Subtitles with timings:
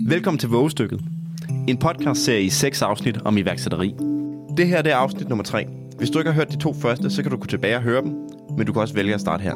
[0.00, 1.00] Velkommen til Vågestykket.
[1.68, 3.94] En podcast-serie i seks afsnit om iværksætteri.
[4.56, 5.66] Det her det er afsnit nummer 3.
[5.98, 8.02] Hvis du ikke har hørt de to første, så kan du gå tilbage og høre
[8.02, 8.12] dem,
[8.56, 9.54] men du kan også vælge at starte her.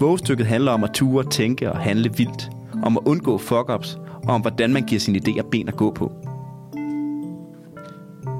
[0.00, 2.50] Vågestykket handler om at ture, tænke og handle vildt,
[2.82, 6.12] om at undgå fuck-ups, og om hvordan man giver sine idéer ben at gå på.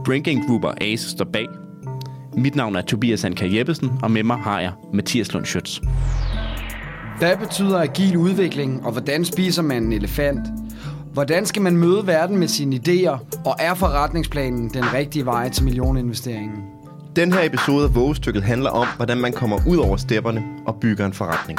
[0.06, 1.46] Drinking Grouper Ace står bag.
[2.36, 5.80] Mit navn er Tobias Anker Jeppesen, og med mig har jeg Mathias Lund Schütz.
[7.18, 10.40] Hvad betyder agil udvikling, og hvordan spiser man en elefant?
[11.12, 15.64] Hvordan skal man møde verden med sine idéer, og er forretningsplanen den rigtige vej til
[15.64, 16.59] millioninvesteringen?
[17.16, 21.06] Den her episode af Vågestykket handler om, hvordan man kommer ud over stepperne og bygger
[21.06, 21.59] en forretning.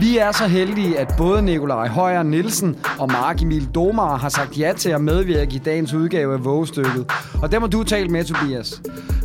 [0.00, 4.58] Vi er så heldige, at både Nikolaj Højer Nielsen og Mark Emil Domar har sagt
[4.58, 7.12] ja til at medvirke i dagens udgave af Vågestykket.
[7.42, 8.82] Og dem har du talt med, Tobias.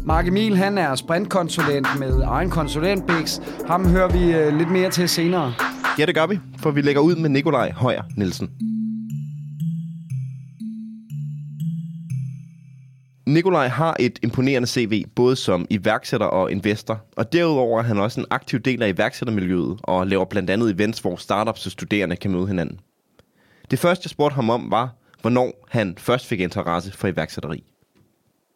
[0.08, 3.40] Mark Emil, han er sprintkonsulent med egen konsulentbix.
[3.68, 5.54] Ham hører vi øh, lidt mere til senere.
[6.00, 8.50] Ja, det gør vi, for vi lægger ud med Nikolaj Højer Nielsen.
[13.28, 18.20] Nikolaj har et imponerende CV, både som iværksætter og investor, og derudover er han også
[18.20, 22.31] en aktiv del af iværksættermiljøet og laver blandt andet events, hvor startups og studerende kan
[22.31, 22.80] møde hinanden.
[23.72, 27.64] Det første, jeg spurgte ham om, var, hvornår han først fik interesse for iværksætteri.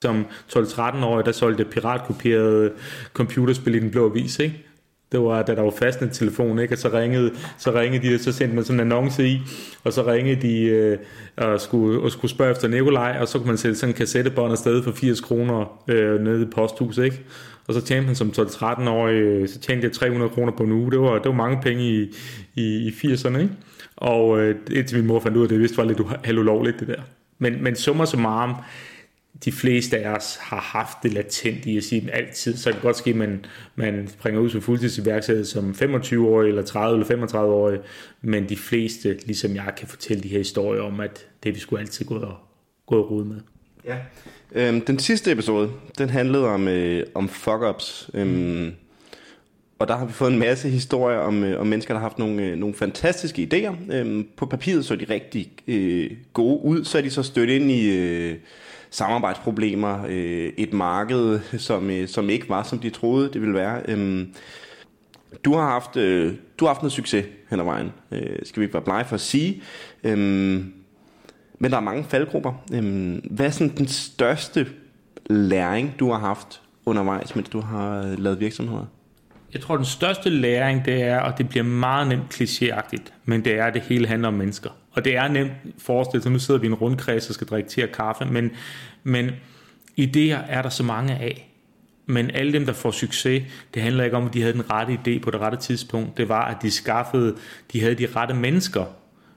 [0.02, 2.72] Som 12-13-årig, der solgte piratkopierede piratkopieret
[3.14, 4.66] computerspil i den blå avis, ikke?
[5.12, 6.74] Det var, da der var fastnet telefon, ikke?
[6.74, 9.42] Og så ringede, så ringede de, så sendte man sådan en annonce i,
[9.84, 10.98] og så ringede de øh,
[11.38, 14.52] og, skulle, og skulle spørge efter Nikolaj, og så kunne man sætte sådan en kassettebånd
[14.52, 17.24] afsted for 80 kroner øh, nede i posthuset, ikke?
[17.68, 20.92] Og så tjente man som 12-13-årig, øh, så tjente jeg 300 kroner på en uge.
[20.92, 22.16] Det var, det var mange penge i,
[22.56, 23.54] i, i 80'erne, ikke?
[23.96, 27.02] Og øh, indtil min mor fandt ud af, det vidste var lidt halvulovligt, det der.
[27.40, 28.56] Men, men summer summarum,
[29.46, 32.82] de fleste af os har haft det latent i at sige altid, så kan det
[32.82, 37.80] godt ske, at man, man springer ud som fuldtidsiværksætter som 25-årig eller 30 eller 35-årig,
[38.22, 41.82] men de fleste, ligesom jeg, kan fortælle de her historier om, at det vi skulle
[41.82, 42.36] altid gå og,
[42.86, 43.38] gå og rode med.
[43.86, 43.98] Ja.
[44.52, 48.10] Øhm, den sidste episode, den handlede om, øh, om fuck-ups.
[48.14, 48.72] Øhm,
[49.80, 52.20] og der har vi fået en masse historier om, øh, om mennesker, der har haft
[52.20, 53.94] nogle, øh, nogle fantastiske idéer.
[53.94, 57.72] Øhm, på papiret så de rigtig øh, gode ud, så er de så stødt ind
[57.72, 57.98] i...
[57.98, 58.36] Øh,
[58.90, 63.82] samarbejdsproblemer, øh, et marked, som, øh, som ikke var, som de troede, det ville være.
[63.88, 64.28] Øh,
[65.46, 68.66] du har haft, øh, du har haft noget succes hen ad vejen, øh, skal vi
[68.66, 69.62] ikke være blege for at sige.
[70.04, 70.18] Øh,
[71.60, 72.54] men der er mange faldgrupper.
[72.74, 74.68] Øh, hvad er sådan den største
[75.30, 78.86] læring, du har haft undervejs, mens du har lavet virksomheder?
[79.54, 83.60] Jeg tror, den største læring, det er, og det bliver meget nemt klichéagtigt, men det
[83.60, 84.70] er, at det hele handler om mennesker.
[85.00, 87.70] Og det er nemt forestille sig, nu sidder vi i en rundkreds og skal drikke
[87.70, 88.52] te og kaffe, men,
[89.04, 89.32] men
[90.00, 91.52] idéer er der så mange af.
[92.06, 93.44] Men alle dem, der får succes,
[93.74, 96.18] det handler ikke om, at de havde den rette idé på det rette tidspunkt.
[96.18, 97.36] Det var, at de skaffede,
[97.74, 98.86] de havde de rette mennesker,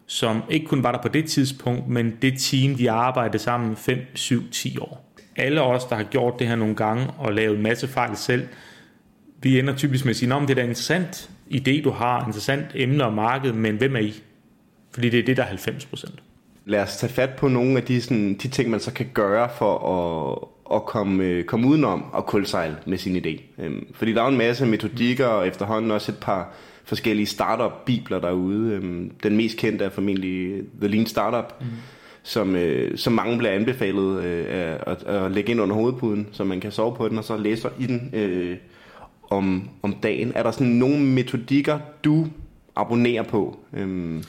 [0.06, 3.98] som ikke kun var der på det tidspunkt, men det team, de arbejdede sammen 5,
[4.14, 5.14] 7, 10 år.
[5.36, 8.48] Alle os, der har gjort det her nogle gange og lavet en masse fejl selv,
[9.42, 12.26] vi ender typisk med at sige, om det er da en interessant idé, du har,
[12.26, 14.22] interessant emne og marked, men hvem er I?
[14.94, 16.22] Fordi det er det, der er 90 procent.
[16.64, 19.48] Lad os tage fat på nogle af de, sådan, de ting, man så kan gøre
[19.58, 23.62] for at, at komme, øh, komme udenom og kulsejle med sin idé.
[23.62, 26.54] Øhm, fordi der er en masse metodikker og efterhånden også et par
[26.84, 28.72] forskellige startup-bibler derude.
[28.72, 31.66] Øhm, den mest kendte er formentlig The Lean Startup, mm.
[32.22, 36.60] som, øh, som mange bliver anbefalet øh, at, at lægge ind under hovedpuden, så man
[36.60, 38.56] kan sove på den og så læse i den øh,
[39.30, 40.32] om, om dagen.
[40.34, 42.26] Er der sådan nogle metodikker, du
[42.76, 43.58] abonnerer på?
[43.72, 44.24] Øhm?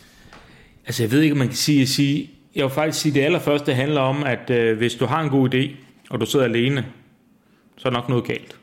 [0.85, 3.15] Altså jeg ved ikke, om man kan sige, at sige jeg vil faktisk sige, at
[3.15, 5.69] det allerførste handler om, at øh, hvis du har en god idé,
[6.09, 6.85] og du sidder alene,
[7.77, 8.59] så er nok noget galt.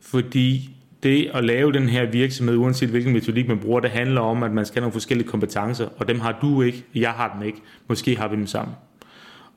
[0.00, 0.70] Fordi
[1.02, 4.52] det at lave den her virksomhed, uanset hvilken metodik man bruger, det handler om, at
[4.52, 7.58] man skal have nogle forskellige kompetencer, og dem har du ikke, jeg har dem ikke.
[7.88, 8.76] Måske har vi dem sammen.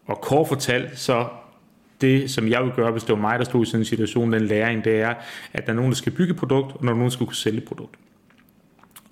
[0.05, 1.27] Og kort fortalt, så
[2.01, 4.33] det, som jeg vil gøre, hvis det var mig, der stod i sådan en situation,
[4.33, 5.13] den læring, det er,
[5.53, 7.35] at der er nogen, der skal bygge produkt, og der er nogen, der skal kunne
[7.35, 7.95] sælge produkt.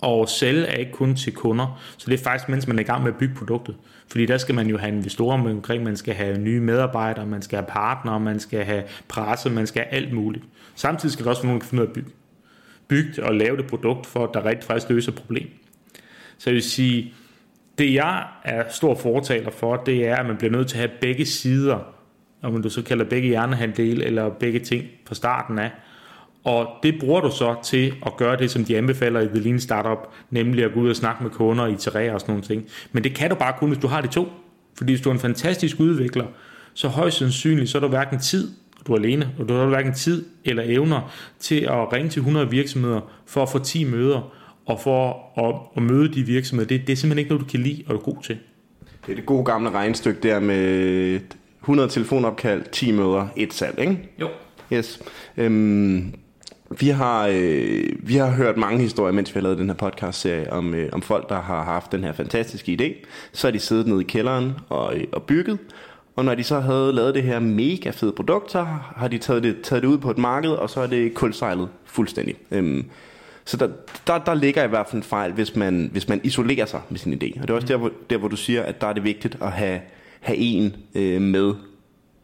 [0.00, 2.84] Og sælge er ikke kun til kunder, så det er faktisk, mens man er i
[2.84, 3.76] gang med at bygge produktet.
[4.08, 7.42] Fordi der skal man jo have investorer med omkring, man skal have nye medarbejdere, man
[7.42, 10.44] skal have partnere, man skal have presse, man skal have alt muligt.
[10.74, 12.10] Samtidig skal der også være nogen, der kan finde ud af at bygge.
[12.88, 15.48] Bygge og lave det produkt, for at der rigtig faktisk løser et problem.
[16.38, 17.14] Så jeg vil sige,
[17.78, 20.98] det jeg er stor fortaler for, det er, at man bliver nødt til at have
[21.00, 21.78] begge sider,
[22.42, 25.70] om du så kalder begge hjernehandel eller begge ting fra starten af,
[26.48, 29.60] og det bruger du så til at gøre det, som de anbefaler i The Lean
[29.60, 29.98] Startup,
[30.30, 32.64] nemlig at gå ud og snakke med kunder, iterere og sådan nogle ting.
[32.92, 34.28] Men det kan du bare kun, hvis du har de to.
[34.74, 36.24] Fordi hvis du er en fantastisk udvikler,
[36.74, 38.50] så højst sandsynligt, så er du hverken tid,
[38.86, 42.50] du er alene, og du har hverken tid eller evner til at ringe til 100
[42.50, 44.34] virksomheder for at få 10 møder,
[44.66, 47.60] og for at, at møde de virksomheder, det, det er simpelthen ikke noget, du kan
[47.60, 48.38] lide og er god til.
[49.06, 51.20] Det er det gode gamle regnstykke der med
[51.60, 54.08] 100 telefonopkald, 10 møder, et salg, ikke?
[54.20, 54.28] Jo.
[54.72, 55.02] Yes.
[55.36, 56.14] Øhm,
[56.70, 60.52] vi har, øh, vi har hørt mange historier, mens vi har lavet den her podcast-serie,
[60.52, 63.06] om, øh, om folk, der har haft den her fantastiske idé.
[63.32, 65.58] Så er de siddet nede i kælderen og, øh, og bygget,
[66.16, 68.66] og når de så havde lavet det her mega fede produkt, så
[68.96, 71.68] har de taget det, taget det ud på et marked, og så er det kulsejlet
[71.84, 72.34] fuldstændig.
[72.50, 72.84] Øhm,
[73.44, 73.68] så der,
[74.06, 76.98] der, der ligger i hvert fald en fejl, hvis man, hvis man isolerer sig med
[76.98, 77.40] sin idé.
[77.40, 79.38] Og det er også der, hvor, der, hvor du siger, at der er det vigtigt
[79.40, 79.80] at have,
[80.20, 81.54] have en øh, med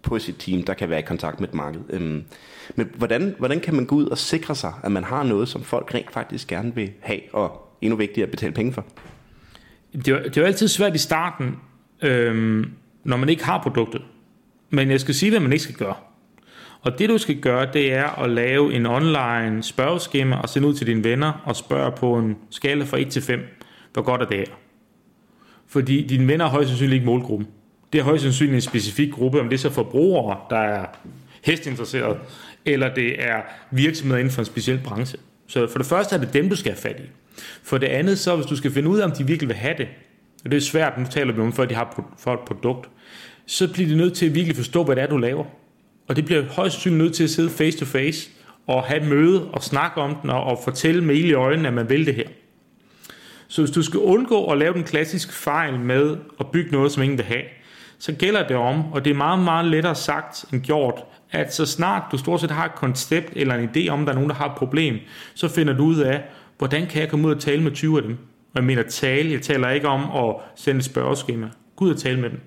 [0.05, 1.81] på sit team, der kan være i kontakt med et marked.
[1.91, 2.25] Øhm,
[2.77, 5.63] men hvordan, hvordan kan man gå ud og sikre sig, at man har noget, som
[5.63, 8.85] folk rent faktisk gerne vil have, og endnu vigtigere at betale penge for?
[9.93, 11.57] Det er, det er jo altid svært i starten,
[12.03, 12.71] øhm,
[13.05, 14.03] når man ikke har produktet.
[14.71, 15.95] Men jeg skal sige, hvad man ikke skal gøre.
[16.83, 20.75] Og det du skal gøre, det er at lave en online spørgeskema og sende ud
[20.75, 23.41] til dine venner og spørge på en skala fra 1 til 5,
[23.93, 24.55] hvor godt er det her.
[25.67, 27.49] Fordi dine venner er højst sandsynligt ikke målgruppen.
[27.95, 30.87] Det er højst sandsynligt en specifik gruppe, om det er så forbrugere, der er
[31.45, 32.19] hestinteresseret,
[32.65, 35.19] eller det er virksomheder inden for en speciel branche.
[35.47, 37.09] Så for det første er det dem, du skal have fat i.
[37.63, 39.75] For det andet, så hvis du skal finde ud af, om de virkelig vil have
[39.79, 39.89] det,
[40.45, 42.89] og det er svært, nu taler vi om, før de har for et produkt,
[43.47, 45.45] så bliver de nødt til at virkelig forstå, hvad det er, du laver.
[46.09, 48.31] Og det bliver højst sandsynligt nødt til at sidde face to face
[48.67, 51.75] og have et møde og snakke om den og, og fortælle med i øjnene, at
[51.75, 52.29] man vil det her.
[53.49, 57.03] Så hvis du skal undgå at lave den klassiske fejl med at bygge noget, som
[57.03, 57.43] ingen vil have,
[58.05, 61.67] så gælder det om, og det er meget, meget lettere sagt end gjort, at så
[61.67, 64.31] snart du stort set har et koncept eller en idé om, at der er nogen,
[64.31, 64.99] der har et problem,
[65.35, 66.23] så finder du ud af,
[66.59, 68.13] hvordan kan jeg komme ud og tale med 20 af dem?
[68.53, 71.49] Og jeg mener tale, jeg taler ikke om at sende et spørgeskema.
[71.77, 72.41] Gå ud og tale med dem.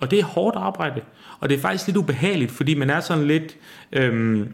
[0.00, 1.00] Og det er hårdt arbejde.
[1.40, 3.56] Og det er faktisk lidt ubehageligt, fordi man er sådan lidt...
[3.92, 4.48] Øhm,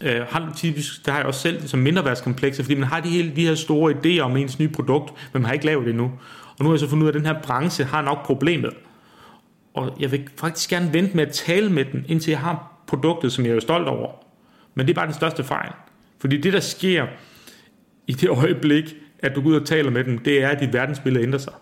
[0.00, 3.32] øh, har typisk, det har jeg også selv som mindreværdskomplekser, fordi man har de, hele,
[3.36, 6.12] de her store idéer om ens nye produkt, men man har ikke lavet det endnu.
[6.58, 8.72] Og nu har jeg så fundet ud af, at den her branche har nok problemet.
[9.74, 13.32] Og jeg vil faktisk gerne vente med at tale med den, indtil jeg har produktet,
[13.32, 14.10] som jeg er stolt over.
[14.74, 15.72] Men det er bare den største fejl.
[16.18, 17.06] Fordi det, der sker
[18.06, 20.72] i det øjeblik, at du går ud og taler med dem, det er, at dit
[20.72, 21.52] verdensbillede ændrer sig.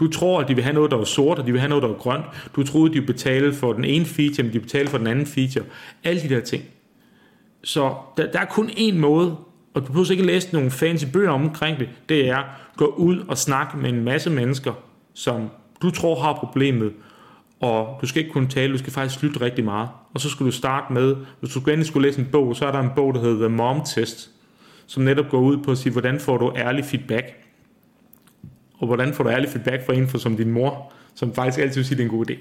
[0.00, 1.82] Du tror, at de vil have noget, der er sort, og de vil have noget,
[1.82, 2.24] der er grønt.
[2.56, 5.26] Du troede, de ville betale for den ene feature, men de betaler for den anden
[5.26, 5.64] feature.
[6.04, 6.64] Alle de der ting.
[7.64, 9.36] Så der, der er kun én måde,
[9.74, 12.42] og du behøver ikke læse nogle fancy bøger omkring det, det er
[12.76, 14.72] gå ud og snakke med en masse mennesker,
[15.14, 15.50] som
[15.82, 16.92] du tror har problemet,
[17.62, 19.88] og du skal ikke kunne tale, du skal faktisk lytte rigtig meget.
[20.14, 22.72] Og så skulle du starte med, hvis du endelig skulle læse en bog, så er
[22.72, 24.30] der en bog, der hedder The Mom Test,
[24.86, 27.26] som netop går ud på at sige, hvordan får du ærlig feedback.
[28.78, 31.74] Og hvordan får du ærlig feedback fra en for som din mor, som faktisk altid
[31.74, 32.34] vil sige, det er en god idé.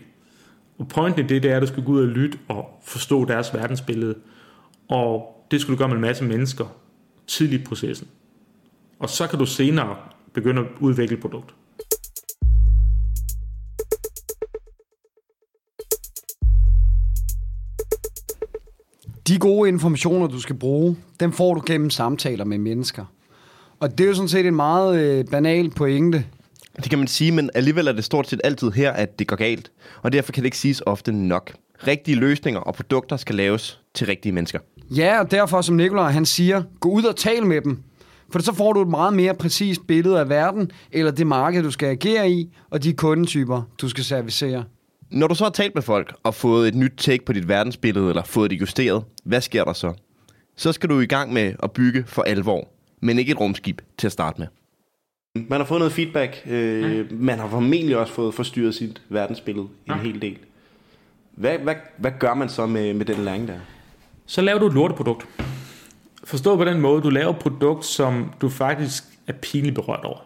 [0.78, 3.26] Og pointen i det, det er, at du skal gå ud og lytte og forstå
[3.26, 4.16] deres verdensbillede.
[4.88, 6.66] Og det skal du gøre med en masse mennesker
[7.28, 8.08] tidligt i processen.
[9.00, 9.96] Og så kan du senere
[10.34, 11.56] begynde at udvikle produkt.
[19.28, 23.06] De gode informationer, du skal bruge, dem får du gennem samtaler med mennesker.
[23.80, 26.26] Og det er jo sådan set en meget øh, banal pointe.
[26.76, 29.36] Det kan man sige, men alligevel er det stort set altid her, at det går
[29.36, 29.72] galt.
[30.02, 31.54] Og derfor kan det ikke siges ofte nok.
[31.88, 34.60] Rigtige løsninger og produkter skal laves til rigtige mennesker.
[34.90, 37.80] Ja, og derfor, som Nikolaj han siger, gå ud og tal med dem.
[38.32, 41.72] For så får du et meget mere præcist billede af verden, eller det marked, du
[41.72, 44.64] skal agere i, og de kundetyper, du skal servicere.
[45.12, 48.10] Når du så har talt med folk og fået et nyt take på dit verdensbillede,
[48.10, 49.94] eller fået det justeret, hvad sker der så?
[50.56, 52.68] Så skal du i gang med at bygge for alvor,
[53.02, 54.48] men ikke et rumskib til at starte med.
[55.50, 56.42] Man har fået noget feedback.
[56.46, 57.12] Øh.
[57.12, 59.98] Man har formentlig også fået forstyrret sit verdensbillede en ja.
[59.98, 60.38] hel del.
[61.32, 63.60] Hvad, hvad, hvad gør man så med, med den læring der?
[64.26, 65.28] Så laver du et lorteprodukt.
[66.24, 70.18] Forstå på den måde, du laver et produkt, som du faktisk er pinligt berørt over.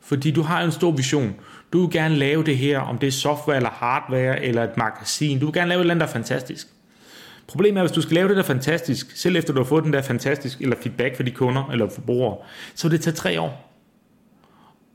[0.00, 1.34] Fordi du har en stor vision.
[1.72, 5.38] Du vil gerne lave det her, om det er software eller hardware eller et magasin.
[5.38, 6.66] Du vil gerne lave et eller andet, der er fantastisk.
[7.46, 9.92] Problemet er, hvis du skal lave det der fantastisk, selv efter du har fået den
[9.92, 12.36] der fantastisk, eller feedback fra de kunder eller forbrugere,
[12.74, 13.72] så vil det tage tre år.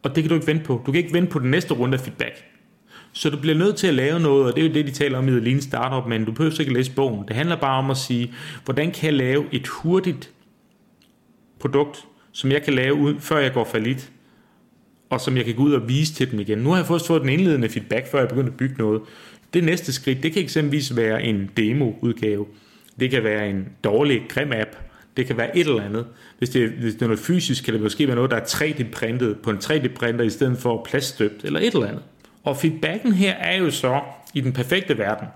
[0.04, 0.82] Og det kan du ikke vente på.
[0.86, 2.44] Du kan ikke vente på den næste runde af feedback.
[3.14, 5.18] Så du bliver nødt til at lave noget, og det er jo det, de taler
[5.18, 7.28] om i Lean Startup, men du behøver ikke læse bogen.
[7.28, 8.34] Det handler bare om at sige,
[8.66, 10.32] hvordan kan jeg lave et hurtigt
[11.60, 14.12] produkt, som jeg kan lave ud, før jeg går falit,
[15.10, 16.58] og som jeg kan gå ud og vise til dem igen.
[16.58, 19.02] Nu har jeg først fået den indledende feedback, før jeg begynder at bygge noget.
[19.54, 22.46] Det næste skridt, det kan eksempelvis være en demo-udgave.
[23.00, 24.70] Det kan være en dårlig, grim app.
[25.18, 26.06] Det kan være et eller andet.
[26.38, 29.38] Hvis det, hvis det er noget fysisk, kan det måske være noget, der er 3D-printet
[29.44, 32.04] på en 3D-printer, i stedet for plaststøbt, eller et eller andet.
[32.44, 34.02] Og feedbacken her er jo så,
[34.34, 35.28] i den perfekte verden,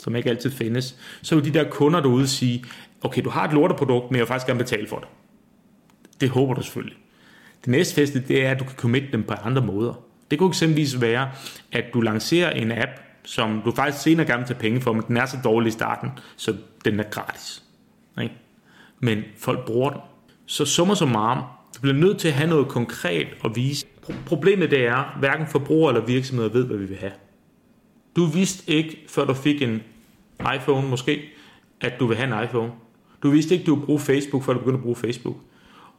[0.00, 2.64] som ikke altid findes, så vil de der kunder derude sige,
[3.02, 5.08] okay, du har et lorteprodukt, men jeg vil faktisk gerne betale for det.
[6.20, 6.96] Det håber du selvfølgelig.
[7.60, 9.94] Det næste feste, det er, at du kan committe dem på andre måder.
[10.30, 11.30] Det kunne eksempelvis være,
[11.72, 12.90] at du lancerer en app,
[13.24, 16.10] som du faktisk senere gerne tager penge for, men den er så dårlig i starten,
[16.36, 17.62] så den er gratis.
[18.22, 18.34] Ikke?
[19.00, 20.00] Men folk bruger den.
[20.46, 21.38] Så summer som arm,
[21.76, 23.86] du bliver nødt til at have noget konkret at vise.
[24.26, 27.12] Problemet det er, at hverken forbrugere eller virksomheder ved, hvad vi vil have.
[28.16, 29.82] Du vidste ikke, før du fik en
[30.54, 31.22] iPhone måske,
[31.80, 32.72] at du vil have en iPhone.
[33.22, 35.36] Du vidste ikke, du ville bruge Facebook, før du begyndte at bruge Facebook.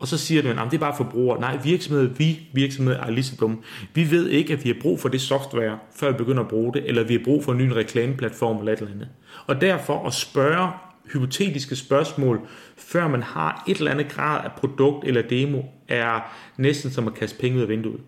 [0.02, 1.40] Og så siger den, at det er bare forbrugere.
[1.40, 3.58] Nej, virksomheder, vi virksomheder er lige så dumme.
[3.94, 6.74] Vi ved ikke, at vi har brug for det software, før vi begynder at bruge
[6.74, 9.10] det, eller vi har brug for en ny reklameplatform eller et eller andet.
[9.48, 10.70] Og derfor at spørge
[11.14, 12.40] hypotetiske spørgsmål,
[12.78, 17.14] før man har et eller andet grad af produkt eller demo, er næsten som at
[17.14, 18.00] kaste penge ud af vinduet.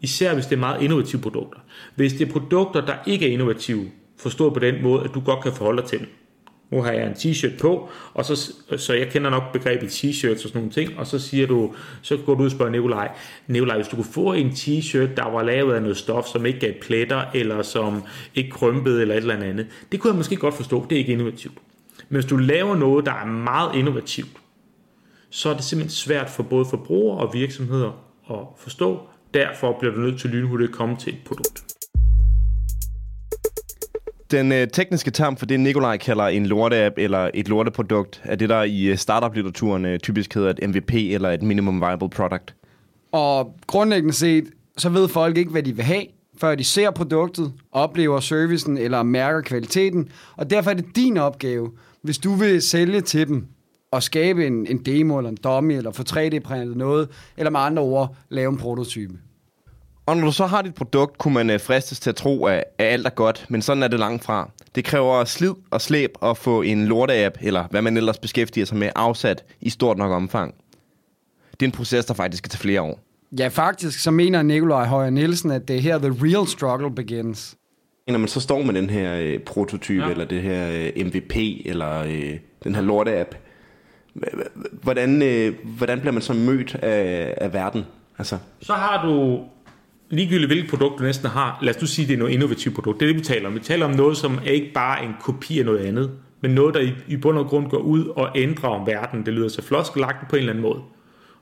[0.00, 1.58] Især hvis det er meget innovative produkter.
[1.94, 5.42] Hvis det er produkter, der ikke er innovative, forstået på den måde, at du godt
[5.42, 6.08] kan forholde dig til dem.
[6.72, 10.38] Nu har jeg en t-shirt på, og så, så jeg kender nok begrebet t-shirts og
[10.38, 13.10] sådan nogle ting, og så siger du, så går du ud og spørger Nikolaj,
[13.46, 16.58] Nikolaj, hvis du kunne få en t-shirt, der var lavet af noget stof, som ikke
[16.58, 18.02] gav pletter, eller som
[18.34, 21.12] ikke krympede, eller et eller andet, det kunne jeg måske godt forstå, det er ikke
[21.12, 21.54] innovativt.
[22.08, 24.30] Men hvis du laver noget, der er meget innovativt,
[25.30, 27.90] så er det simpelthen svært for både forbrugere og virksomheder
[28.30, 29.00] at forstå.
[29.34, 31.71] Derfor bliver du nødt til lynhurtigt at komme til et produkt.
[34.32, 38.48] Den øh, tekniske term for det, Nikolaj kalder en lorteapp eller et lorteprodukt, er det,
[38.48, 42.54] der i øh, startup-litteraturen øh, typisk hedder et MVP eller et minimum viable product.
[43.12, 44.44] Og grundlæggende set,
[44.76, 46.04] så ved folk ikke, hvad de vil have,
[46.40, 50.08] før de ser produktet, oplever servicen eller mærker kvaliteten.
[50.36, 51.70] Og derfor er det din opgave,
[52.02, 53.46] hvis du vil sælge til dem,
[53.90, 57.82] og skabe en, en demo eller en dummy, eller få 3D-printet noget, eller med andre
[57.82, 59.14] ord, lave en prototype.
[60.06, 62.64] Og når du så har dit produkt, kunne man øh, fristes til at tro, at,
[62.78, 64.50] at alt er godt, men sådan er det langt fra.
[64.74, 68.76] Det kræver slid og slæb at få en lorteapp, eller hvad man ellers beskæftiger sig
[68.76, 70.54] med, afsat i stort nok omfang.
[71.52, 73.00] Det er en proces, der faktisk skal tage flere år.
[73.38, 77.56] Ja, faktisk så mener Nikolaj Højer Nielsen, at det er her, the real struggle begins.
[78.08, 80.10] Når man så står med den her øh, prototype, ja.
[80.10, 83.34] eller det her øh, MVP, eller øh, den her lorteapp,
[84.82, 87.84] hvordan, øh, hvordan bliver man så mødt af, af verden?
[88.18, 88.38] Altså.
[88.62, 89.40] Så har du
[90.12, 93.00] ligegyldigt hvilket produkt du næsten har, lad os nu sige, det er noget innovativt produkt.
[93.00, 93.54] Det er det, vi taler om.
[93.54, 96.74] Vi taler om noget, som er ikke bare en kopi af noget andet, men noget,
[96.74, 99.26] der i, i bund og grund går ud og ændrer om verden.
[99.26, 100.78] Det lyder så floskelagt på en eller anden måde.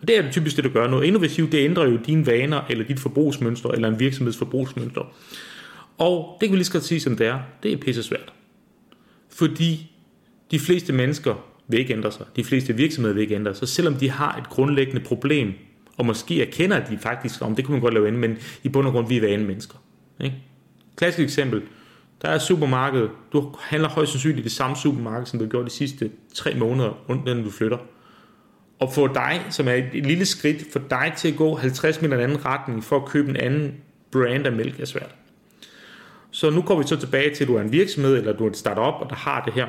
[0.00, 0.88] Og det er det typisk det, du gør.
[0.88, 5.12] Noget innovativt, det ændrer jo dine vaner, eller dit forbrugsmønster, eller en virksomheds forbrugsmønster.
[5.98, 7.38] Og det kan vi lige skal sige, som det er.
[7.62, 8.32] Det er pisse svært.
[9.30, 9.92] Fordi
[10.50, 12.26] de fleste mennesker vil ikke ændre sig.
[12.36, 13.68] De fleste virksomheder vil ikke ændre sig.
[13.68, 15.52] Selvom de har et grundlæggende problem,
[15.98, 18.68] og måske erkender at de faktisk, om det kunne man godt lave ind, men i
[18.68, 19.76] bund og grund, vi er vane mennesker.
[20.20, 20.36] Ikke?
[20.96, 21.62] Klassisk eksempel.
[22.22, 23.10] Der er supermarkedet.
[23.32, 26.54] Du handler højst sandsynligt i det samme supermarked, som du har gjort de sidste tre
[26.54, 27.78] måneder, inden du flytter.
[28.78, 32.14] Og for dig, som er et lille skridt, for dig til at gå 50 meter
[32.14, 33.74] i en anden retning, for at købe en anden
[34.12, 35.14] brand af mælk, er svært.
[36.30, 38.50] Så nu går vi så tilbage til, at du er en virksomhed, eller du er
[38.50, 39.66] et startup, og der har det her.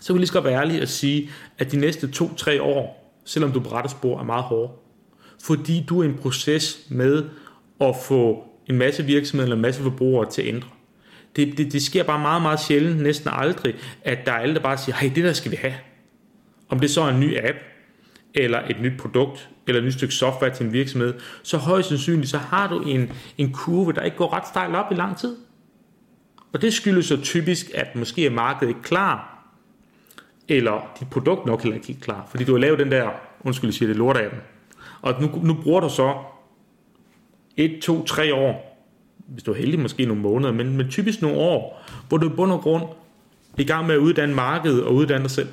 [0.00, 3.52] Så vil jeg lige skal være ærlig at sige, at de næste to-tre år, selvom
[3.52, 4.72] du på spor, er meget hårde
[5.42, 7.24] fordi du er i en proces med
[7.80, 10.68] at få en masse virksomheder eller en masse forbrugere til at ændre.
[11.36, 14.60] Det, det, det sker bare meget, meget sjældent, næsten aldrig, at der er alle, der
[14.60, 15.74] bare siger, hey, det der skal vi have.
[16.68, 17.58] Om det så er en ny app,
[18.34, 22.30] eller et nyt produkt, eller et nyt stykke software til en virksomhed, så højst sandsynligt,
[22.30, 25.36] så har du en, en kurve, der ikke går ret stejlt op i lang tid.
[26.52, 29.44] Og det skyldes så typisk, at måske er markedet ikke klar,
[30.48, 33.74] eller dit produkt nok heller ikke klar, fordi du har lavet den der, undskyld, jeg
[33.74, 34.38] siger det, lort af dem.
[35.02, 36.14] Og nu, nu bruger du så
[37.56, 38.70] et, to, tre år,
[39.26, 42.32] hvis du er heldig måske nogle måneder, men, men typisk nogle år, hvor du i
[42.36, 45.48] bund og grund er i gang med at uddanne markedet og uddanne dig selv.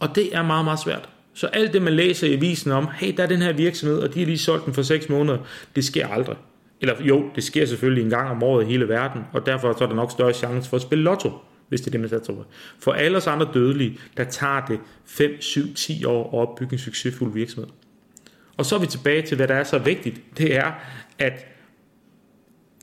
[0.00, 1.08] Og det er meget, meget svært.
[1.34, 4.14] Så alt det, man læser i avisen om, hey, der er den her virksomhed, og
[4.14, 5.38] de har lige solgt den for 6 måneder,
[5.76, 6.36] det sker aldrig.
[6.80, 9.84] Eller jo, det sker selvfølgelig en gang om året i hele verden, og derfor så
[9.84, 11.32] er der nok større chance for at spille lotto,
[11.68, 12.44] hvis det er det, man satser på.
[12.78, 16.78] For alle os andre dødelige, der tager det 5, 7, 10 år at opbygge en
[16.78, 17.68] succesfuld virksomhed.
[18.60, 20.20] Og så er vi tilbage til, hvad der er så vigtigt.
[20.38, 20.72] Det er,
[21.18, 21.46] at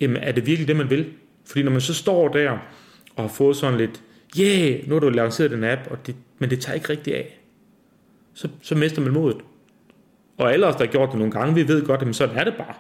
[0.02, 1.06] jamen, er det virkelig det, man vil?
[1.46, 2.52] Fordi når man så står der
[3.16, 4.02] og har fået sådan lidt,
[4.40, 7.40] yeah, nu har du lanceret den app, og det, men det tager ikke rigtig af,
[8.34, 9.38] så, så mister man modet.
[10.38, 12.44] Og alle os, der har gjort det nogle gange, vi ved godt, at sådan er
[12.44, 12.74] det bare.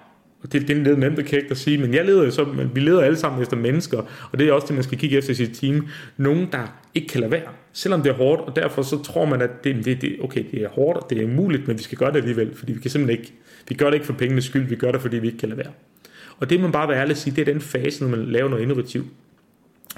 [0.43, 2.79] Og det, det er lidt nemt at sige, men jeg leder jo så, men vi
[2.79, 4.01] leder alle sammen efter mennesker,
[4.31, 5.87] og det er også det, man skal kigge efter i sit team.
[6.17, 9.41] Nogen, der ikke kan lade være, selvom det er hårdt, og derfor så tror man,
[9.41, 11.97] at det, det, det, okay, det er hårdt, og det er umuligt, men vi skal
[11.97, 13.33] gøre det alligevel, fordi vi kan simpelthen ikke,
[13.67, 15.59] vi gør det ikke for pengenes skyld, vi gør det, fordi vi ikke kan lade
[15.59, 15.71] være.
[16.39, 18.49] Og det man bare være ærlig at sige, det er den fase, når man laver
[18.49, 19.07] noget innovativt.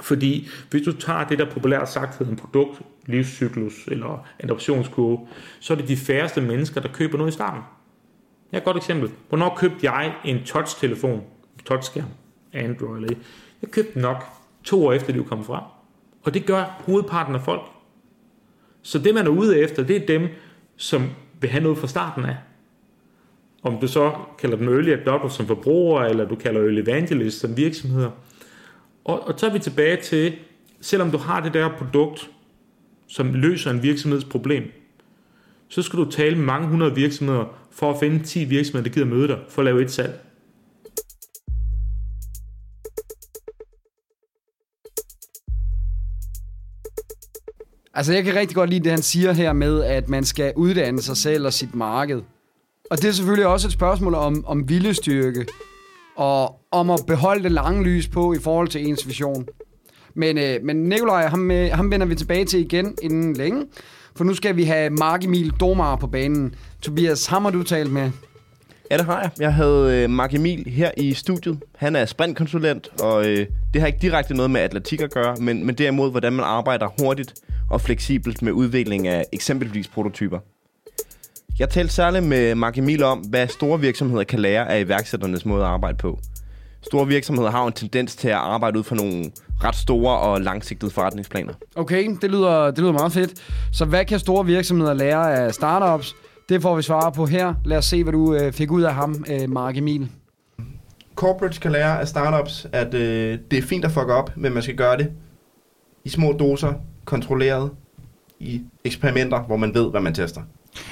[0.02, 5.28] Fordi hvis du tager det, der populært sagt hedder en produkt, livscyklus eller adoptionskurve,
[5.60, 7.62] så er det de færreste mennesker, der køber noget i starten.
[8.52, 9.10] Jeg har et godt eksempel.
[9.30, 11.24] Hvornår købte jeg en touch-telefon,
[11.66, 12.06] touchskærm,
[12.54, 13.16] Android eller
[13.62, 14.24] Jeg købte den nok
[14.64, 15.64] to år efter, de var kommet frem.
[16.30, 17.62] Og det gør hovedparten af folk.
[18.82, 20.28] Så det, man er ude efter, det er dem,
[20.78, 21.04] som
[21.42, 22.36] vil have noget fra starten af.
[23.64, 27.58] Om du så kalder dem early adopter som forbruger, eller du kalder early evangelist som
[27.58, 28.12] virksomheder.
[29.06, 30.34] Og, og så er vi tilbage til,
[30.82, 32.30] selvom du har det der produkt,
[33.08, 34.64] som løser en virksomheds problem,
[35.68, 39.08] så skal du tale med mange hundrede virksomheder for at finde 10 virksomheder, der gider
[39.08, 40.29] møde dig for at lave et salg.
[48.00, 51.02] Altså, jeg kan rigtig godt lide det, han siger her med, at man skal uddanne
[51.02, 52.22] sig selv og sit marked.
[52.92, 55.46] Og det er selvfølgelig også et spørgsmål om, om viljestyrke,
[56.16, 59.48] og om at beholde det lange lys på i forhold til ens vision.
[60.14, 63.66] Men, øh, men Nikolaj, ham, øh, ham vender vi tilbage til igen inden længe,
[64.16, 66.56] for nu skal vi have Mark Emil Domar på banen.
[66.82, 68.12] Tobias, ham har du talt med.
[68.92, 69.32] Ja, det har jeg.
[69.40, 71.60] Jeg havde øh, Mark Emil her i studiet.
[71.76, 75.66] Han er sprintkonsulent, og øh, det har ikke direkte noget med atletik at gøre, men,
[75.66, 77.34] men derimod, hvordan man arbejder hurtigt
[77.70, 80.40] og fleksibelt med udvikling af eksempelvis prototyper.
[81.60, 85.64] Jeg talte særligt med Mark Emil om, hvad store virksomheder kan lære af iværksætternes måde
[85.64, 86.20] at arbejde på.
[86.82, 89.32] Store virksomheder har en tendens til at arbejde ud fra nogle
[89.64, 91.54] ret store og langsigtede forretningsplaner.
[91.76, 93.34] Okay, det lyder, det lyder meget fedt.
[93.72, 96.16] Så hvad kan store virksomheder lære af startups?
[96.50, 97.54] Det får vi svare på her.
[97.66, 100.08] Lad os se, hvad du øh, fik ud af ham, øh, Mark Emil.
[101.16, 104.64] Corporates kan lære af startups, at øh, det er fint at fuck op, men man
[104.64, 105.12] skal gøre det
[106.06, 106.74] i små doser,
[107.10, 107.72] kontrolleret,
[108.40, 110.42] i eksperimenter, hvor man ved, hvad man tester.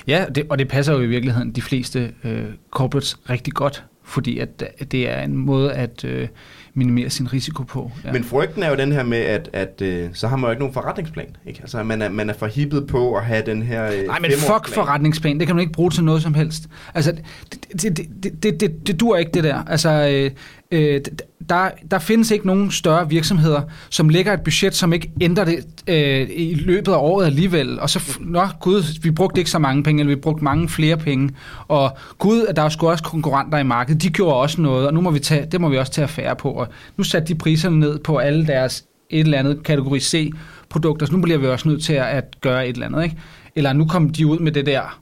[0.08, 4.40] Ja, det, og det passer jo i virkeligheden de fleste øh, corporates rigtig godt, fordi
[4.40, 6.28] at, det er en måde at øh,
[6.78, 7.92] minimere sin risiko på.
[8.04, 8.12] Ja.
[8.12, 10.62] Men frygten er jo den her med, at, at øh, så har man jo ikke
[10.62, 11.36] nogen forretningsplan.
[11.46, 11.60] Ikke?
[11.62, 14.32] Altså, man er, man er for hippet på at have den her øh, Nej, men
[14.32, 16.68] fuck forretningsplan, det kan man ikke bruge til noget som helst.
[16.94, 17.12] Altså,
[17.52, 19.64] det, det, det, det, det, det dur ikke, det der.
[19.68, 20.32] Altså, øh,
[20.72, 21.02] øh,
[21.50, 25.66] der, der findes ikke nogen større virksomheder, som lægger et budget, som ikke ændrer det
[25.88, 27.80] øh, i løbet af året alligevel.
[27.80, 30.98] Og så, nå gud, vi brugte ikke så mange penge, eller vi brugte mange flere
[30.98, 31.30] penge.
[31.68, 35.02] Og gud, der er sgu også konkurrenter i markedet, de gjorde også noget, og nu
[35.02, 36.52] må vi tage, det må vi også tage affære på.
[36.52, 36.67] Og
[36.98, 40.32] nu satte de priserne ned på alle deres et eller andet kategori C
[40.70, 43.04] produkter, så nu bliver vi også nødt til at gøre et eller andet.
[43.04, 43.18] Ikke?
[43.56, 45.00] Eller nu kom de ud med det der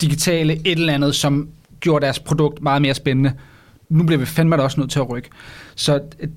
[0.00, 1.48] digitale et eller andet, som
[1.80, 3.32] gjorde deres produkt meget mere spændende
[3.92, 5.28] nu bliver vi fandme da også nødt til at rykke.
[5.74, 6.28] Så øh,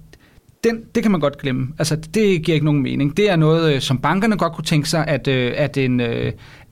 [0.64, 1.68] den, det kan man godt glemme.
[1.80, 3.18] Altså, det giver ikke nogen mening.
[3.18, 6.02] Det er noget, øh, som bankerne godt kunne tænke sig, at, øh, at, en,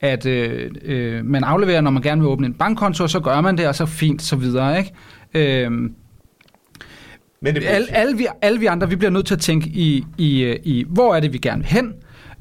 [0.00, 3.58] at øh, man afleverer, når man gerne vil åbne en bankkonto, og så gør man
[3.58, 4.78] det, og så fint, så videre.
[4.78, 5.64] Ikke?
[5.64, 5.70] Øh,
[7.44, 10.04] men det alle, alle, vi, alle vi andre, vi bliver nødt til at tænke i,
[10.18, 11.92] i, øh, i hvor er det, vi gerne vil hen?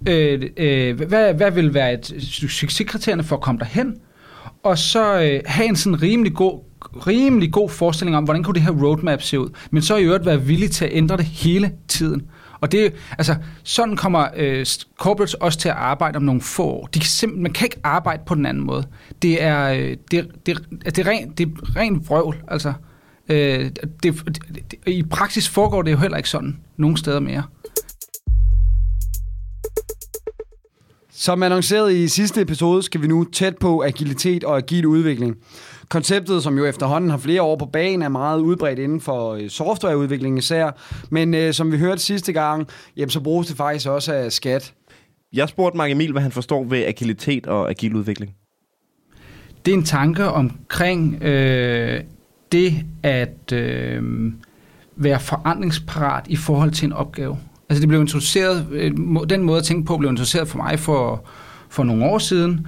[0.10, 2.14] Øh, øh, hvad, hvad vil være et
[2.50, 3.96] succeskriterierne for at komme derhen?
[4.64, 6.60] Og så øh, have en sådan rimelig god
[7.08, 10.26] rimelig god forestilling om, hvordan kunne det her roadmap se ud, men så i øvrigt
[10.26, 12.22] være villig til at ændre det hele tiden.
[12.62, 14.66] Og det, altså, sådan kommer øh,
[15.00, 16.86] corporates også til at arbejde om nogle få år.
[16.94, 18.84] De kan simpelthen, man kan ikke arbejde på den anden måde.
[19.22, 22.74] Det er, øh, det, det, det, er, ren, det er ren vrøvl, altså.
[23.30, 24.16] Øh, det, det,
[24.72, 27.44] det, I praksis foregår det jo heller ikke sådan nogen steder mere.
[31.12, 35.36] Som annonceret i sidste episode, skal vi nu tæt på agilitet og agil udvikling.
[35.90, 39.50] Konceptet, som jo efterhånden har flere år på banen, er meget udbredt inden for øh,
[39.50, 40.72] softwareudvikling især.
[41.10, 44.74] Men øh, som vi hørte sidste gang, jamen, så bruges det faktisk også af skat.
[45.34, 48.36] Jeg spurgte Mark Emil, hvad han forstår ved agilitet og agil udvikling.
[49.66, 52.02] Det er en tanke omkring øh,
[52.54, 54.04] det at øh,
[54.96, 57.38] være forandringsparat i forhold til en opgave.
[57.70, 58.92] Altså det blev introduceret, øh,
[59.30, 61.26] den måde at tænke på blev introduceret for mig for,
[61.70, 62.68] for nogle år siden,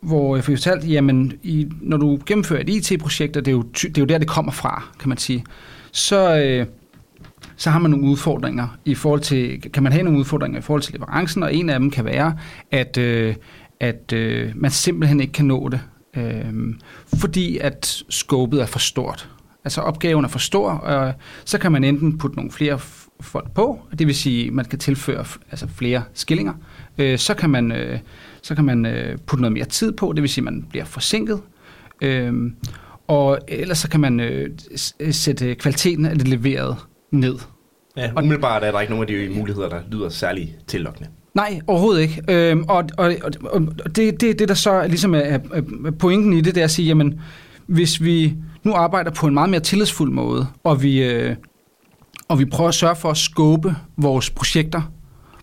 [0.00, 3.62] hvor jeg fik fortalt, jamen, i, når du gennemfører et IT-projekt, og det er, jo,
[3.62, 5.44] det er jo der, det kommer fra, kan man sige,
[5.92, 6.66] så, øh,
[7.56, 10.82] så har man nogle udfordringer i forhold til, kan man have nogle udfordringer i forhold
[10.82, 12.36] til leverancen, og en af dem kan være,
[12.70, 13.34] at, øh,
[13.80, 15.80] at øh, man simpelthen ikke kan nå det,
[16.16, 16.74] øh,
[17.20, 19.28] fordi at skåbet er for stort.
[19.64, 22.78] Altså opgaven er for stor, og så kan man enten putte nogle flere
[23.20, 26.52] folk på, det vil sige, at man kan tilføre altså flere skillinger.
[26.98, 27.98] Øh, så kan man, øh,
[28.42, 30.84] så kan man øh, putte noget mere tid på, det vil sige, at man bliver
[30.84, 31.40] forsinket.
[32.00, 32.52] Øh,
[33.08, 34.50] og ellers så kan man øh,
[35.00, 36.76] øh, sætte kvaliteten af det leveret
[37.10, 37.38] ned.
[37.96, 41.08] Ja, umiddelbart er der ikke nogen af de muligheder, der lyder særlig tillokkende.
[41.34, 42.22] Nej, overhovedet ikke.
[42.28, 43.14] Øhm, og og,
[43.44, 43.62] og,
[43.96, 46.88] det, det, det, der så ligesom er, er pointen i det, det er at sige,
[46.88, 47.20] jamen,
[47.66, 51.36] hvis vi nu arbejder på en meget mere tillidsfuld måde, og vi, øh,
[52.28, 54.82] og vi prøver at sørge for at skåbe vores projekter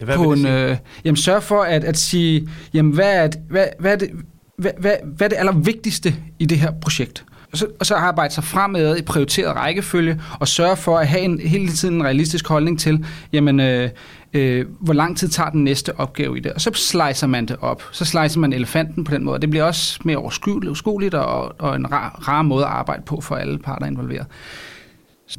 [0.05, 3.65] hvad på en, øh, jamen sørge for at, at sige, jamen hvad er, det, hvad,
[3.79, 4.09] hvad, er det,
[4.57, 7.25] hvad, hvad, hvad er det allervigtigste i det her projekt?
[7.51, 11.21] Og så, og så arbejde sig fremad i prioriteret rækkefølge og sørge for at have
[11.21, 13.89] en, hele tiden en realistisk holdning til, jamen, øh,
[14.33, 16.53] øh, hvor lang tid tager den næste opgave i det.
[16.53, 17.83] Og så slicer man det op.
[17.91, 19.41] Så slicer man elefanten på den måde.
[19.41, 23.35] Det bliver også mere overskueligt og, og en rar, rar måde at arbejde på for
[23.35, 24.27] alle parter involveret.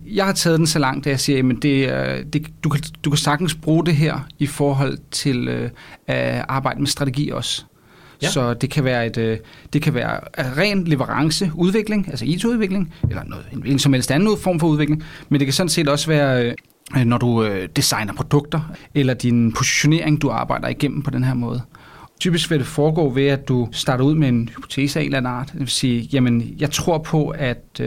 [0.07, 3.11] Jeg har taget den så langt, at jeg siger, at det, det, du, kan, du
[3.11, 5.71] kan sagtens bruge det her i forhold til øh,
[6.07, 7.65] at arbejde med strategi også.
[8.23, 8.31] Ja.
[8.31, 9.39] Så det kan være et, øh,
[9.73, 14.11] det kan være øh, ren leverance, udvikling, altså IT-udvikling, eller noget, en en som helst
[14.11, 16.55] anden form for udvikling, men det kan sådan set også være,
[16.97, 21.63] øh, når du designer produkter, eller din positionering, du arbejder igennem på den her måde.
[22.21, 25.19] Typisk vil det foregå ved, at du starter ud med en hypotese af en eller
[25.19, 25.51] anden art.
[25.53, 27.81] Det vil sige, jamen, jeg tror på, at,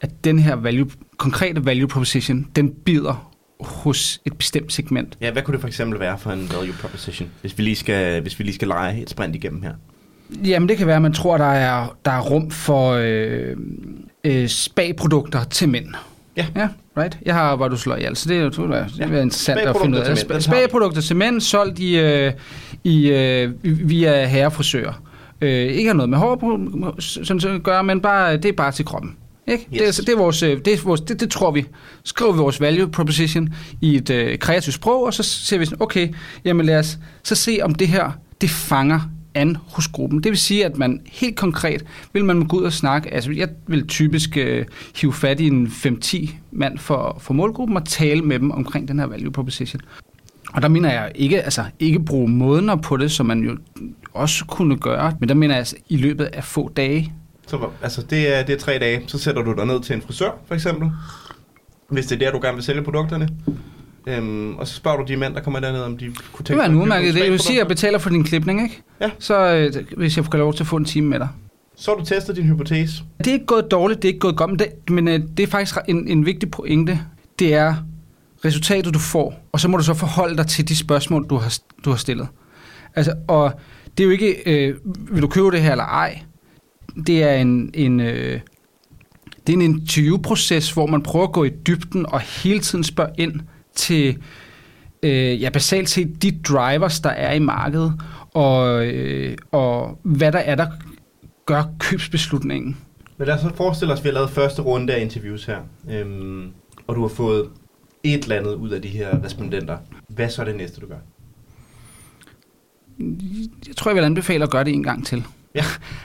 [0.00, 5.18] at den her value, konkrete value proposition, den bider hos et bestemt segment.
[5.20, 8.22] Ja, hvad kunne det for eksempel være for en value proposition, hvis vi lige skal,
[8.22, 9.72] hvis vi lige skal lege et sprint igennem her?
[10.44, 13.56] Jamen det kan være, at man tror, der er, der er rum for øh,
[14.24, 15.86] øh, spagprodukter til mænd.
[16.36, 16.46] Ja.
[16.56, 16.68] ja.
[16.98, 17.18] right?
[17.26, 19.04] Jeg har hvor du slår ihjel, så det er jo det er ja.
[19.04, 20.14] interessant at finde ud af.
[20.14, 22.32] Sp- spagprodukter til mænd, solgt i, øh,
[22.84, 25.02] i, øh, via herrefrisører.
[25.40, 28.84] Øh, ikke har noget med hår sådan at gøre, men bare, det er bare til
[28.84, 29.16] kroppen.
[29.46, 29.66] Ikke?
[29.72, 29.96] Yes.
[29.96, 31.66] Det, er, det, er vores, øh, det, er vores, det, det tror vi.
[32.04, 33.48] Skriver vi vores value proposition
[33.80, 36.08] i et øh, kreativt sprog, og så ser vi sådan, okay,
[36.44, 39.00] jamen lad os så se, om det her, det fanger
[39.34, 40.22] an hos gruppen.
[40.22, 43.14] Det vil sige, at man helt konkret vil man gå ud og snakke.
[43.14, 44.64] Altså, jeg vil typisk øh,
[44.96, 48.98] hive fat i en 5-10 mand for, for målgruppen og tale med dem omkring den
[48.98, 49.80] her value proposition.
[50.52, 53.56] Og der mener jeg ikke, altså ikke bruge måneder på det, som man jo
[54.12, 57.12] også kunne gøre, men der mener jeg altså, i løbet af få dage,
[57.46, 59.04] så altså, det, er, det er tre dage.
[59.06, 60.90] Så sætter du dig ned til en frisør, for eksempel.
[61.88, 63.28] Hvis det er der, du gerne vil sælge produkterne.
[64.06, 66.56] Øhm, og så spørger du de mænd, der kommer derned, om de kunne tænke Det
[66.56, 67.28] var en udmærket idé.
[67.28, 68.82] Du siger, at jeg betaler for din klipning, ikke?
[69.00, 69.10] Ja.
[69.18, 71.28] Så øh, hvis jeg får lov til at få en time med dig.
[71.76, 73.02] Så har du testet din hypotese.
[73.18, 75.42] Det er ikke gået dårligt, det er ikke gået godt, men det, men, øh, det
[75.42, 77.00] er faktisk en, en vigtig pointe.
[77.38, 77.74] Det er
[78.44, 81.58] resultatet, du får, og så må du så forholde dig til de spørgsmål, du har,
[81.84, 82.28] du har stillet.
[82.96, 83.52] Altså, og
[83.98, 84.76] det er jo ikke, øh,
[85.10, 86.20] vil du købe det her eller ej?
[87.06, 88.40] Det er en, en, øh,
[89.46, 93.10] det er en interviewproces, hvor man prøver at gå i dybden og hele tiden spørge
[93.18, 93.40] ind
[93.74, 94.18] til,
[95.02, 98.00] øh, ja, basalt set de drivers, der er i markedet,
[98.34, 100.66] og, øh, og hvad der er, der
[101.46, 102.76] gør købsbeslutningen.
[103.16, 105.58] Men lad os så forestille os, at vi har lavet første runde af interviews her,
[105.90, 106.50] øhm,
[106.86, 107.48] og du har fået
[108.02, 109.78] et eller andet ud af de her respondenter.
[110.08, 110.98] Hvad så er det næste, du gør?
[113.68, 115.24] Jeg tror, jeg vil anbefale at gøre det en gang til.
[115.54, 115.64] Ja.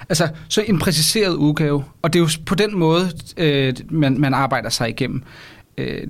[0.09, 1.83] altså, så en præciseret udgave.
[2.01, 5.23] Og det er jo på den måde, øh, man, man arbejder sig igennem.
[5.77, 6.07] Øh,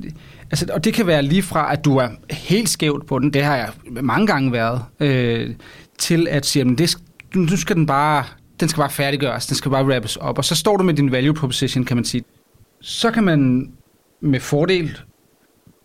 [0.51, 3.43] altså, og det kan være lige fra, at du er helt skævt på den, det
[3.43, 5.55] har jeg mange gange været, øh,
[5.97, 6.97] til at sige, jamen, det,
[7.35, 8.23] nu skal den bare,
[8.59, 10.37] den skal bare færdiggøres, den skal bare wrappes op.
[10.37, 12.23] Og så står du med din value proposition, kan man sige.
[12.81, 13.71] Så kan man
[14.21, 14.97] med fordel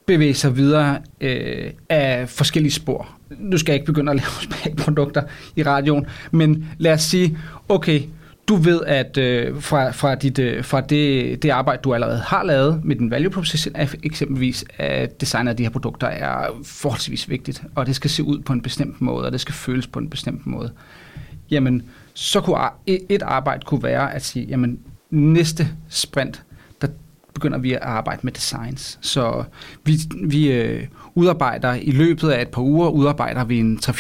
[0.07, 3.09] bevæge sig videre øh, af forskellige spor.
[3.39, 5.23] Nu skal jeg ikke begynde at lave produkter
[5.57, 7.39] i radioen, men lad os sige,
[7.69, 8.03] okay,
[8.49, 12.43] du ved, at øh, fra, fra, dit, øh, fra det, det arbejde, du allerede har
[12.43, 17.29] lavet med din value proposition, er eksempelvis at designet af de her produkter er forholdsvis
[17.29, 19.99] vigtigt, og det skal se ud på en bestemt måde, og det skal føles på
[19.99, 20.73] en bestemt måde.
[21.51, 21.83] Jamen,
[22.15, 22.59] så kunne
[23.09, 24.79] et arbejde kunne være at sige, jamen,
[25.11, 26.43] næste sprint,
[27.35, 28.99] begynder vi at arbejde med designs.
[29.01, 29.45] Så
[29.85, 33.93] vi, vi øh, udarbejder i løbet af et par uger, udarbejder vi en 3-4-5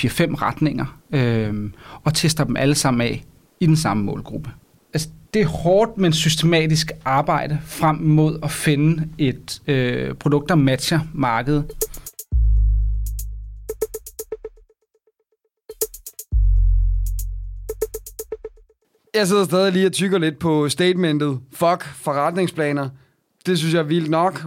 [0.42, 1.70] retninger øh,
[2.04, 3.24] og tester dem alle sammen af
[3.60, 4.50] i den samme målgruppe.
[4.94, 10.54] Altså, det er hårdt, men systematisk arbejde frem mod at finde et øh, produkt, der
[10.54, 11.64] matcher markedet.
[19.14, 21.38] Jeg sidder stadig lige og tykker lidt på statementet.
[21.52, 22.88] Fuck forretningsplaner
[23.46, 24.46] det synes jeg er vildt nok.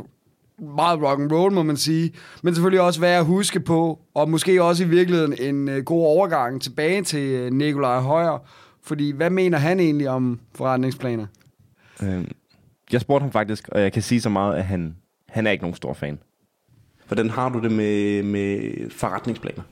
[0.76, 2.14] Meget rock and roll, må man sige.
[2.44, 6.06] Men selvfølgelig også værd at huske på, og måske også i virkeligheden en uh, god
[6.06, 8.48] overgang tilbage til uh, Nikolaj Højer.
[8.84, 11.26] Fordi hvad mener han egentlig om forretningsplaner?
[12.04, 12.26] Øh,
[12.92, 14.96] jeg spurgte ham faktisk, og jeg kan sige så meget, at han,
[15.30, 16.20] han er ikke nogen stor fan.
[17.08, 19.64] Hvordan har du det med, med forretningsplaner?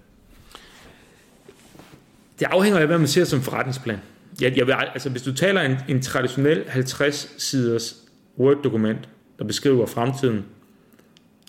[2.39, 3.99] Det afhænger af, hvad man ser som forretningsplan.
[4.41, 7.95] Jeg, jeg vil, altså, hvis du taler en, en traditionel 50-siders
[8.39, 9.09] Word-dokument,
[9.39, 10.45] der beskriver fremtiden,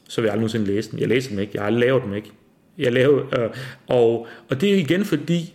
[0.08, 0.98] så vil jeg aldrig nogensinde læse den.
[0.98, 1.52] Jeg læser dem ikke.
[1.54, 2.32] Jeg har lavet dem ikke.
[2.78, 3.50] Jeg laver, øh,
[3.86, 5.54] og, og det er igen fordi,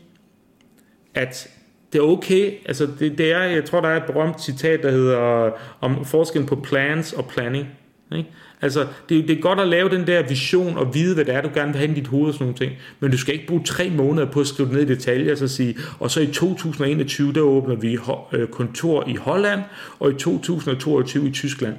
[1.13, 1.49] at
[1.93, 4.91] det er okay, altså det, det er, jeg tror der er et berømt citat, der
[4.91, 7.67] hedder øh, om forskellen på plans og planning.
[8.15, 8.29] Ikke?
[8.61, 11.41] Altså, det, det er godt at lave den der vision og vide, hvad det er,
[11.41, 12.71] du gerne vil have i dit hoved og sådan nogle ting.
[12.99, 15.37] Men du skal ikke bruge tre måneder på at skrive det ned i detaljer og
[15.37, 17.97] så sige, og så i 2021, der åbner vi
[18.31, 19.61] øh, kontor i Holland,
[19.99, 21.75] og i 2022 i Tyskland.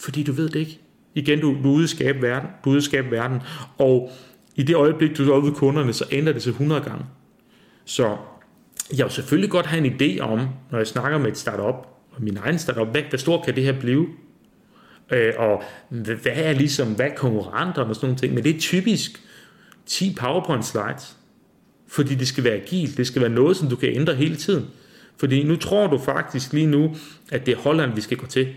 [0.00, 0.80] Fordi du ved det ikke.
[1.14, 3.40] Igen, du, du er ude at skabe verden, du er ude at skabe verden,
[3.78, 4.10] og
[4.56, 7.04] i det øjeblik, du er ude ved kunderne, så ændrer det sig 100 gange.
[7.84, 8.16] Så
[8.96, 12.22] jeg vil selvfølgelig godt have en idé om, når jeg snakker med et startup, og
[12.22, 14.06] min egen startup, hvad, hvad stor kan det her blive?
[15.10, 18.34] Øh, og hvad er ligesom, hvad er konkurrenter og sådan nogle ting.
[18.34, 19.22] Men det er typisk
[19.86, 21.16] 10 PowerPoint slides.
[21.88, 24.66] Fordi det skal være agilt, det skal være noget, som du kan ændre hele tiden.
[25.16, 26.96] Fordi nu tror du faktisk lige nu,
[27.30, 28.48] at det er Holland, vi skal gå til.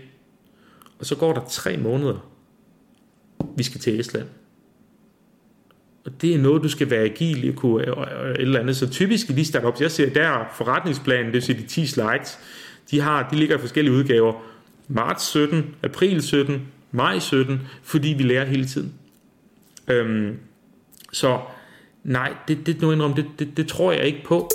[0.98, 2.30] Og så går der tre måneder.
[3.56, 4.26] Vi skal til Estland.
[6.04, 8.60] Og det er noget, du skal være agil i at kunne øh, øh, et eller
[8.60, 8.76] andet.
[8.76, 12.38] Så typisk i de startups, jeg ser der forretningsplanen, det vil sige de 10 slides,
[12.90, 14.42] de, har, de ligger i forskellige udgaver
[14.88, 18.92] marts 17, april 17, maj 17, fordi vi lærer hele tiden.
[19.88, 20.38] Øhm,
[21.12, 21.40] så
[22.04, 24.48] nej, det, det, nu indrømme, det, det, det tror jeg ikke på.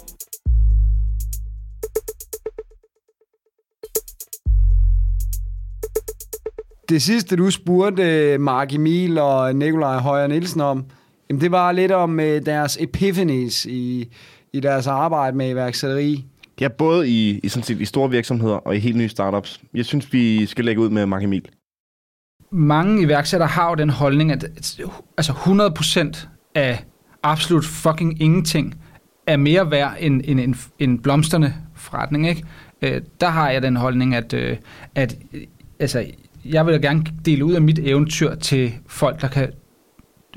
[6.89, 10.85] Det sidste, du spurgte Mark Emil og Nikolaj Højer Nielsen om,
[11.29, 14.13] jamen det var lidt om øh, deres epiphanies i,
[14.53, 16.25] i deres arbejde med iværksætteri.
[16.61, 19.61] Ja, både i, i, sådan set, i store virksomheder og i helt nye startups.
[19.73, 21.45] Jeg synes, vi skal lægge ud med Mark Emil.
[22.51, 24.45] Mange iværksættere har jo den holdning, at
[25.17, 25.33] altså
[26.13, 26.83] 100% af
[27.23, 28.75] absolut fucking ingenting
[29.27, 32.29] er mere værd end, end en, en blomstrende forretning.
[32.29, 32.43] Ikke?
[32.81, 34.57] Øh, der har jeg den holdning, at, øh,
[34.95, 35.17] at
[35.79, 36.05] altså,
[36.45, 39.51] jeg vil gerne dele ud af mit eventyr til folk, der kan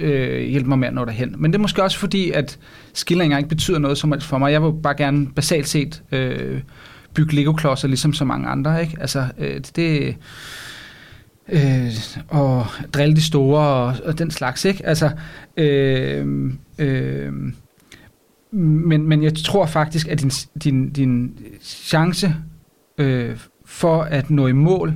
[0.01, 1.35] øh, hjælpe mig med at nå derhen.
[1.39, 2.59] Men det er måske også fordi, at
[2.93, 4.53] skillinger ikke betyder noget som helst for mig.
[4.53, 6.61] Jeg vil bare gerne basalt set øh,
[7.15, 8.83] bygge Lego-klodser, ligesom så mange andre.
[8.83, 8.97] Ikke?
[9.01, 10.17] Altså, øh, det
[11.49, 11.91] øh,
[12.29, 14.65] og drille de store og, og den slags.
[14.65, 14.87] Ikke?
[14.87, 15.11] Altså,
[15.57, 17.33] øh, øh,
[18.53, 20.31] men, men jeg tror faktisk, at din,
[20.65, 22.35] din, din chance
[22.99, 24.95] øh, for at nå i mål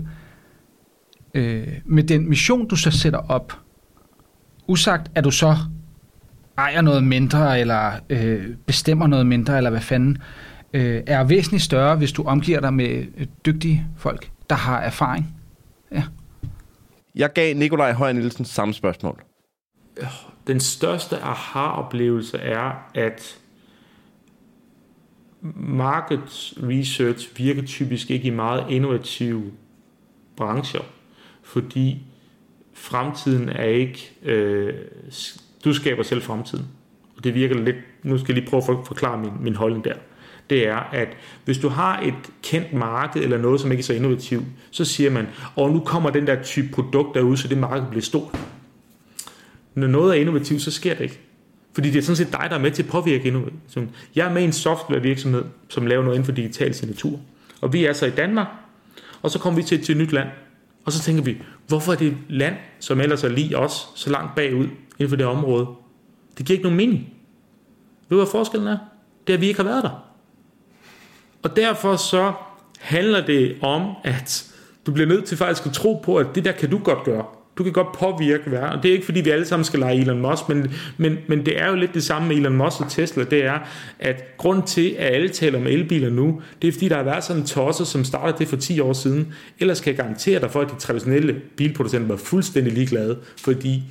[1.37, 3.61] øh, med den mission, du så sætter op,
[4.67, 5.57] usagt, at du så
[6.59, 10.19] ejer noget mindre, eller øh, bestemmer noget mindre, eller hvad fanden,
[10.73, 15.35] øh, er væsentligt større, hvis du omgiver dig med øh, dygtige folk, der har erfaring.
[15.93, 16.05] Ja.
[17.15, 19.23] Jeg gav Nikolaj Høj Nielsen samme spørgsmål.
[20.47, 23.39] Den største aha-oplevelse er, at
[25.57, 29.53] market research virker typisk ikke i meget innovative
[30.37, 30.81] brancher,
[31.47, 32.03] fordi
[32.75, 34.13] fremtiden er ikke...
[34.23, 34.75] Øh,
[35.65, 36.65] du skaber selv fremtiden.
[37.17, 37.77] Og det virker lidt...
[38.03, 39.95] Nu skal jeg lige prøve at forklare min, min holdning der.
[40.51, 41.09] Det er, at
[41.45, 45.11] hvis du har et kendt marked eller noget, som ikke er så innovativt, så siger
[45.11, 48.39] man, og nu kommer den der type produkt derude, så det marked bliver stort.
[49.75, 51.21] Når noget er innovativt, så sker det ikke.
[51.73, 53.91] Fordi det er sådan set dig, der er med til at påvirke innovation.
[54.15, 57.21] Jeg er med i en softwarevirksomhed, som laver noget inden for digital signatur.
[57.61, 58.47] Og vi er så i Danmark,
[59.23, 60.29] og så kommer vi til, til et nyt land.
[60.87, 64.35] Og så tænker vi, hvorfor er det land, som ellers er lige os, så langt
[64.35, 64.67] bagud
[64.99, 65.67] inden for det område?
[66.39, 66.99] Det giver ikke nogen mening.
[68.09, 68.79] Ved du, hvad forskellen er?
[69.27, 70.05] Det er, at vi ikke har været der.
[71.43, 72.33] Og derfor så
[72.79, 74.53] handler det om, at
[74.87, 77.25] du bliver nødt til faktisk at tro på, at det der kan du godt gøre.
[77.59, 78.83] Du kan godt påvirke verden.
[78.83, 81.63] Det er ikke fordi, vi alle sammen skal lege Elon Musk, men, men, men det
[81.63, 83.25] er jo lidt det samme med Elon Musk og Tesla.
[83.25, 83.59] Det er,
[83.99, 87.25] at grund til, at alle taler om elbiler nu, det er fordi, der har været
[87.25, 89.35] sådan en tosse, som startede det for 10 år siden.
[89.61, 93.83] Ellers kan jeg garantere dig for, at de traditionelle bilproducenter var fuldstændig ligeglade, fordi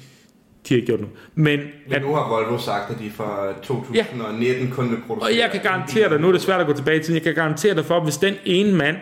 [0.70, 1.16] de har ikke gjort noget.
[1.36, 5.30] Men, Men nu har Volvo sagt, at de fra 2019 ja, kun vil producere...
[5.30, 7.36] Og jeg kan garantere dig, nu er det svært at gå tilbage til, jeg kan
[7.36, 8.98] garantere dig for, at hvis den ene mand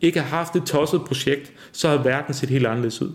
[0.00, 3.12] ikke har haft et tosset projekt, så har verden set helt anderledes ud.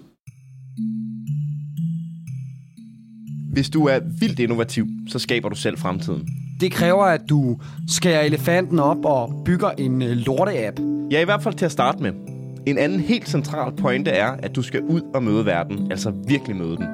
[3.55, 6.27] Hvis du er vildt innovativ, så skaber du selv fremtiden.
[6.59, 10.79] Det kræver, at du skærer elefanten op og bygger en øh, lorte-app.
[11.11, 12.11] Ja, i hvert fald til at starte med.
[12.65, 16.55] En anden helt central pointe er, at du skal ud og møde verden, altså virkelig
[16.55, 16.85] møde den.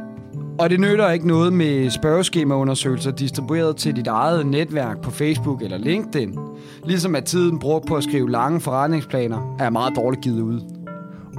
[0.59, 5.77] Og det nytter ikke noget med spørgeskemaundersøgelser distribueret til dit eget netværk på Facebook eller
[5.77, 6.37] LinkedIn.
[6.85, 10.80] Ligesom at tiden brugt på at skrive lange forretningsplaner er meget dårligt givet ud.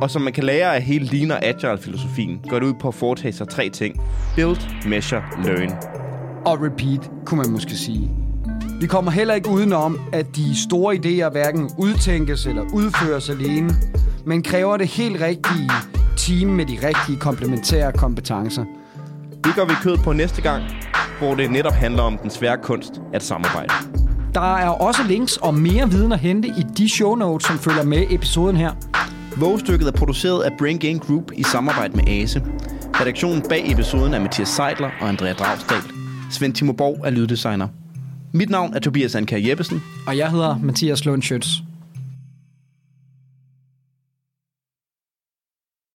[0.02, 2.94] Og som man kan lære af hele Lean og Agile-filosofien, går det ud på at
[2.94, 4.00] foretage sig tre ting.
[4.36, 5.72] Build, measure, learn.
[6.46, 8.10] Og repeat, kunne man måske sige.
[8.80, 13.70] Vi kommer heller ikke udenom, at de store idéer hverken udtænkes eller udføres alene,
[14.26, 15.70] men kræver det helt rigtige
[16.16, 18.64] team med de rigtige komplementære kompetencer.
[19.44, 20.62] Det går vi kød på næste gang,
[21.18, 23.74] hvor det netop handler om den svære kunst at samarbejde.
[24.34, 27.82] Der er også links og mere viden at hente i de show notes, som følger
[27.82, 28.72] med episoden her.
[29.36, 32.42] Vågestykket er produceret af Brain Game Group i samarbejde med ASE.
[33.00, 35.78] Redaktionen bag episoden er Mathias Seidler og Andrea Dragsdal.
[36.30, 37.68] Svend Timo Borg er lyddesigner.
[38.32, 39.82] Mit navn er Tobias Anker Jeppesen.
[40.06, 41.48] Og jeg hedder Mathias Lund Schøtz.